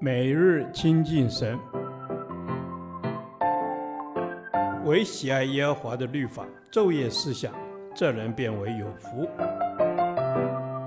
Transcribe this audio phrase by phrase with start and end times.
[0.00, 1.58] 每日亲近神，
[4.84, 7.52] 唯喜爱耶和华的律法，昼夜思想，
[7.94, 9.28] 这人便为有福。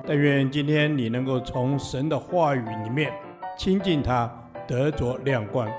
[0.06, 3.12] 但愿今天你能够从神的话语里面
[3.58, 4.32] 亲近他，
[4.68, 5.70] 得着亮光。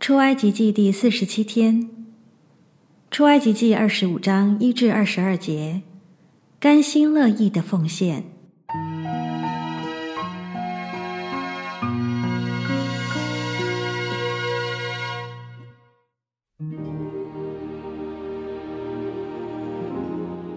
[0.00, 1.90] 出埃及记第四十七天，
[3.10, 5.82] 出埃及记二十五章一至二十二节，
[6.62, 8.22] 甘心乐意的奉献。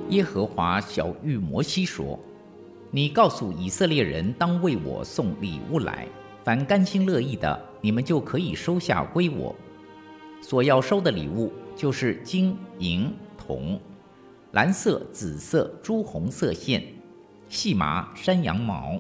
[0.09, 2.19] 耶和华晓諭摩西说
[2.91, 6.07] ：“你告诉以色列人，当为我送礼物来，
[6.43, 9.55] 凡甘心乐意的，你们就可以收下归我。
[10.39, 13.81] 所要收的礼物，就是金银铜、
[14.55, 16.81] 蓝色、紫色、朱红色线、
[17.49, 18.97] 细麻、山羊毛、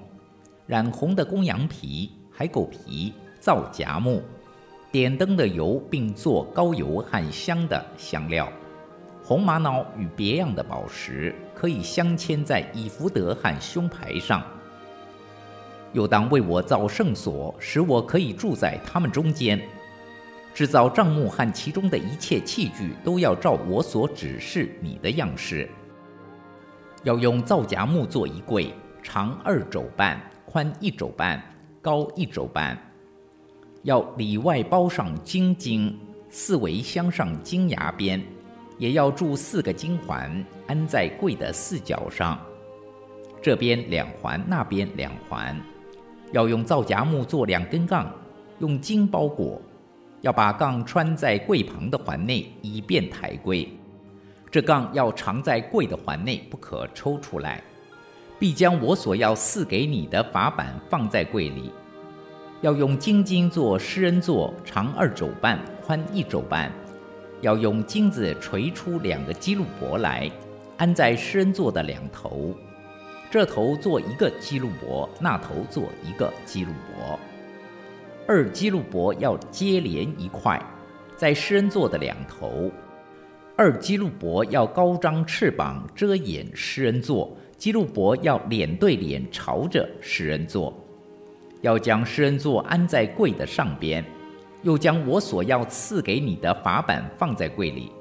[0.67, 4.21] 染红的公羊皮、海狗皮、皂荚木、
[4.91, 8.51] 点灯的油，并做高油和香的香料。”
[9.23, 14.43] 红玛瑙与别样的宝石，可以镶嵌在以弗得和胸牌上。
[15.93, 19.57] 又当为我造圣所，使我可以住在他们中间。
[20.55, 25.69] 制造帐幕和其中的一切器具，都要照我所指示你的样式。
[27.03, 31.43] 要用皂荚木做一柜，长二肘半，宽一肘半，
[31.81, 32.81] 高一肘半。
[33.83, 35.93] 要里外包上金经，
[36.29, 38.23] 四围镶上金牙边。
[38.77, 42.39] 也要铸四个金环，安在柜的四角上，
[43.41, 45.61] 这边两环，那边两环。
[46.31, 48.09] 要用皂荚木做两根杠，
[48.59, 49.61] 用金包裹。
[50.25, 53.69] 要把杠穿在柜旁的环内，以便抬柜。
[54.49, 57.61] 这杠要藏在柜的环内，不可抽出来。
[58.39, 61.71] 必将我所要赐给你的法板放在柜里。
[62.61, 66.71] 要用金金做施恩座，长二肘半，宽一肘半。
[67.41, 70.27] 要用金子锤出两个基路伯来，
[70.77, 72.51] 安在施恩座的两头，
[73.29, 77.19] 这头做一个基路伯，那头做一个基路伯。
[78.27, 80.59] 二基路伯要接连一块，
[81.15, 82.71] 在施恩座的两头。
[83.55, 90.73] 二基路伯要高张翅膀遮掩施恩座，基路伯要脸对脸朝着施恩座，
[91.61, 94.03] 要将施恩座安在柜的上边。
[94.63, 97.91] 又将我所要赐给你的法版放在柜里，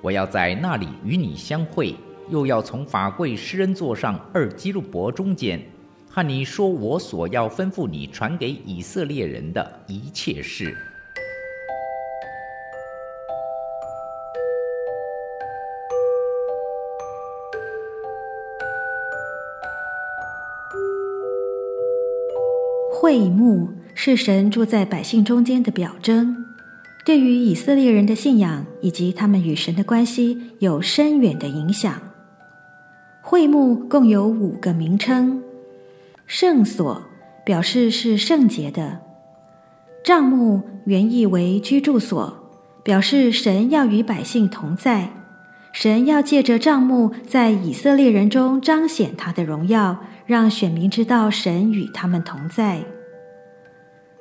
[0.00, 1.94] 我要在那里与你相会，
[2.30, 5.60] 又要从法柜施恩座上二基路伯中间，
[6.18, 10.76] 和你说我所要吩咐你传给以色列人的一切事。
[22.92, 23.68] 会幕。
[23.94, 26.46] 是神住在百姓中间的表征，
[27.04, 32.00] 对于以色列人的信仰以及他们与神的关系有深远的影响。
[33.20, 35.42] 会幕共有五个名称：
[36.28, 37.02] 圣所
[37.42, 38.98] 表示是圣洁的；
[40.04, 42.50] 帐幕原意为居住所，
[42.84, 45.08] 表示神要与百姓同在，
[45.72, 52.84] 神要借着帐幕在以色列人中彰显他的荣耀，让选民知道神与他们同在。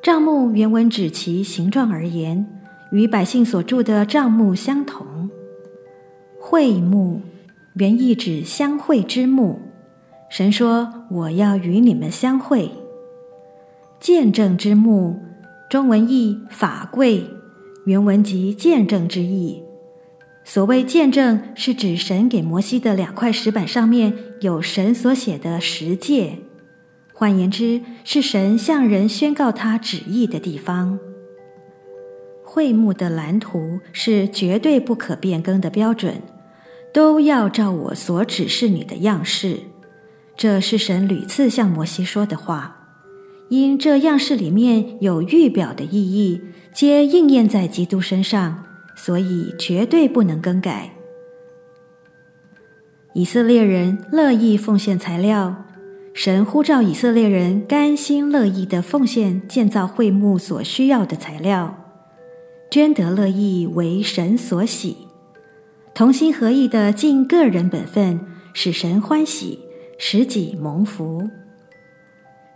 [0.02, 2.48] 帐幕原文指其形状而言，
[2.94, 5.30] 与百姓所住的帐幕相同。
[6.40, 7.22] 会幕
[7.74, 9.60] 原意指相会之幕，
[10.30, 12.72] 神说：“我要与你们相会。”
[14.00, 15.20] 见证之幕，
[15.70, 17.26] 中文译法柜，
[17.86, 19.64] 原文即见证之意。
[20.44, 26.40] 所谓见证，是指神给摩西的两块石板上面有神所写的十诫。
[27.12, 31.00] 换言之，是神向人宣告他旨意的地方。
[32.44, 36.22] 会幕的蓝图是绝对不可变更的标准，
[36.94, 39.62] 都要照我所指示你的样式。
[40.38, 42.76] 这是神屡次向摩西说的话。
[43.50, 46.42] 因这样式里面有预表的意义，
[46.74, 48.64] 皆应验在基督身上，
[48.96, 50.92] 所以绝对不能更改。
[53.14, 55.64] 以色列人乐意奉献材料。
[56.14, 61.78] 神呼召以色列人甘心乐意地奉献建造会幕所需要的材料，
[62.72, 64.98] 捐得乐意为神所喜，
[65.94, 68.20] 同心合意地尽个人本分，
[68.52, 69.60] 使神欢喜，
[69.98, 71.30] 使己蒙福。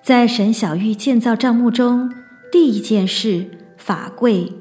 [0.03, 2.11] 在神晓玉建造帐幕中，
[2.51, 3.45] 第一件事
[3.77, 4.51] 法柜，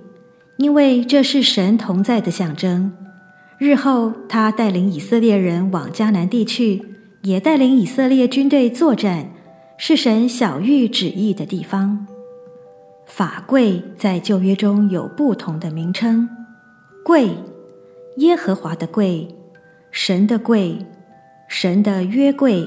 [0.58, 2.92] 因为这是神同在的象征。
[3.58, 6.84] 日后他带领以色列人往迦南地去。
[7.22, 9.28] 也带领以色列军队作战，
[9.76, 12.06] 是神晓玉旨意的地方。
[13.04, 16.26] 法柜在旧约中有不同的名称：
[17.04, 17.28] 柜、
[18.16, 19.28] 耶和华的柜、
[19.90, 20.78] 神的柜、
[21.52, 22.64] 神的约柜、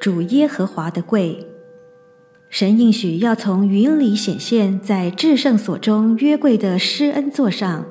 [0.00, 1.46] 主耶和华的柜。
[2.48, 7.84] 神应许要从云里显现在至圣所中约柜的施恩座上，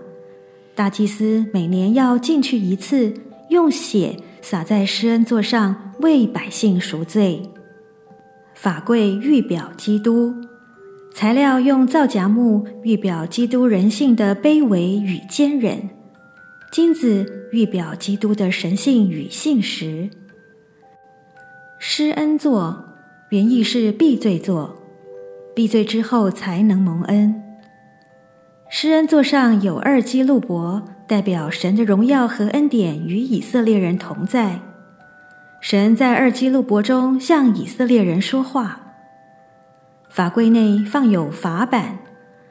[0.74, 3.14] 大祭司每年要进去一次，
[3.50, 4.18] 用血。
[4.42, 7.44] 洒在施恩座上，为百姓赎罪。
[8.56, 10.34] 法柜预表基督，
[11.14, 16.01] 材料用皂荚木，预表基督人性的卑微与坚忍。
[16.72, 20.10] 金子预表基督的神性与信实。
[21.80, 22.86] 施恩座
[23.30, 24.76] 原意是避罪座，
[25.54, 27.36] 避罪之后才能蒙恩。
[28.70, 30.84] 施恩座上有二基路伯。
[31.12, 34.62] 代表神的荣耀和恩典与以色列人同在。
[35.60, 38.94] 神在二基路伯中向以色列人说话。
[40.10, 42.00] 法柜内放有法版，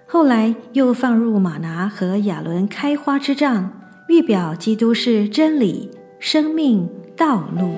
[0.06, 3.79] 后来又放入玛拿和亚伦开花之杖，
[4.10, 7.70] 预表基督是真理、生命、道路。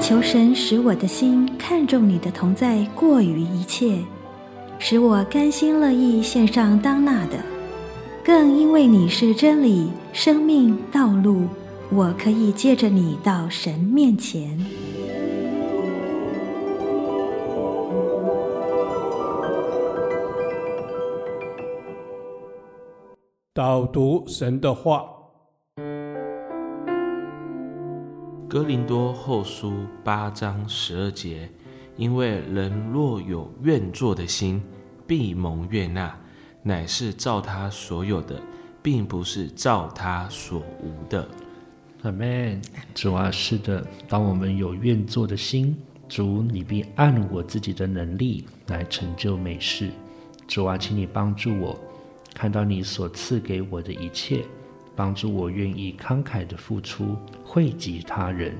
[0.00, 3.98] 求神使我的心看重你的同在过于一切，
[4.78, 7.36] 使我甘心乐意献上当纳的。
[8.24, 11.42] 更因为你是真理、生命、道路，
[11.90, 14.58] 我可以借着你到神面前。
[23.58, 25.04] 导读神的话。
[28.48, 29.72] 哥林多后书
[30.04, 31.50] 八章十二节，
[31.96, 34.62] 因为人若有愿做的心，
[35.08, 36.16] 必蒙悦纳，
[36.62, 38.40] 乃是照他所有的，
[38.80, 41.28] 并不是照他所无的。
[42.04, 42.62] 阿门。
[42.94, 45.76] 主啊，是的，当我们有愿做的心，
[46.08, 49.90] 主你必按我自己的能力来成就美事。
[50.46, 51.76] 主啊，请你帮助我，
[52.34, 54.44] 看到你所赐给我的一切。
[54.96, 58.52] 帮助我愿意慷慨的付出，惠及他人。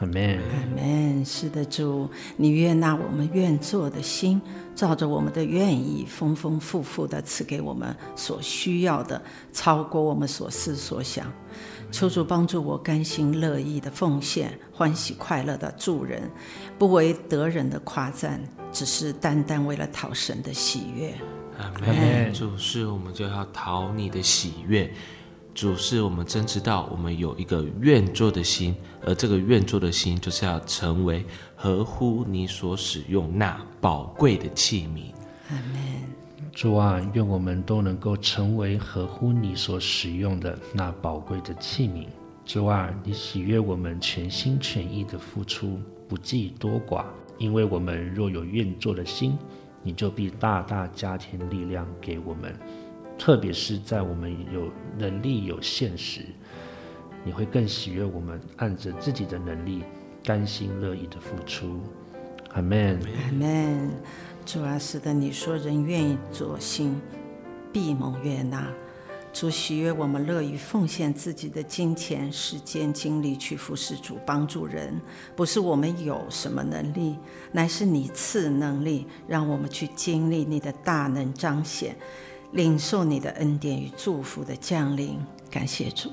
[0.00, 0.40] 阿门。
[0.40, 1.24] 阿门。
[1.24, 4.42] 是的，主，你悦纳我们愿做的心，
[4.74, 9.22] 照着我们的愿意，丰丰富富的赐给我们所需要的，
[9.52, 11.32] 超过我们所思所想。
[11.92, 16.28] 求主帮助我甘心乐意的奉献，欢喜快乐的助人，
[16.76, 18.40] 不为得人的夸赞，
[18.72, 21.14] 只是单单为了讨神的喜悦。
[21.62, 22.32] 阿门。
[22.32, 24.92] 主，是我们就要讨你的喜悦。
[25.54, 28.74] 主，是我们真知道，我们有一个愿做的心，
[29.04, 31.24] 而这个愿做的心，就是要成为
[31.54, 35.12] 合乎你所使用那宝贵的器皿。
[35.50, 36.12] 阿门。
[36.52, 42.06] 主啊，愿我们都能够成为合乎你所使用的那宝贵的器皿。
[42.44, 45.78] 主啊，你喜悦我们全心全意的付出，
[46.08, 47.04] 不计多寡，
[47.38, 49.38] 因为我们若有愿做的心，
[49.82, 52.54] 你就必大大加添力量给我们。
[53.18, 56.22] 特别是在我们有能力有限时，
[57.24, 59.84] 你会更喜悦我们按着自己的能力，
[60.24, 61.80] 甘心乐意的付出。
[62.54, 62.98] 阿门。
[63.26, 63.90] 阿门。
[64.44, 67.00] 主啊，是的，你说人愿意做心，
[67.72, 68.72] 必蒙悦纳。
[69.32, 75.00] 主喜悦我们乐于奉献自己的金钱、时间、精力去服侍主、帮助人，
[75.34, 77.16] 不是我们有什么能力，
[77.50, 81.96] 乃是你赐能力，让我们去经历你的大能彰显。
[82.52, 85.18] 领受你的恩典与祝福的降临，
[85.50, 86.10] 感谢主。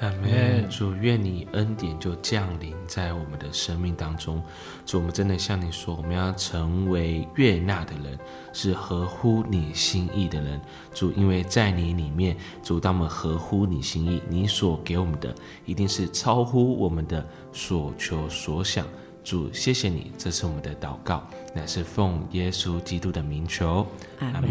[0.00, 0.68] 阿门。
[0.68, 4.42] 主，愿你恩典就降临在我们的生命当中。
[4.84, 8.18] 主，我们真的向你说，我们要成为悦纳的人，
[8.52, 10.60] 是合乎你心意的人。
[10.92, 15.34] 主，因为在你里面，主，当我们合乎你心意，你所给我们的
[15.64, 18.86] 一定是超乎我们的所求所想。
[19.22, 21.22] 主，谢谢你，这是我们的祷告，
[21.54, 23.86] 乃是奉耶稣基督的名求。
[24.18, 24.50] 阿门。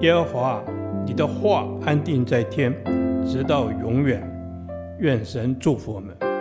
[0.00, 0.60] 耶和华，
[1.06, 2.74] 你的话安定在天，
[3.26, 4.22] 直到永远。
[4.98, 6.31] 愿神祝福我们。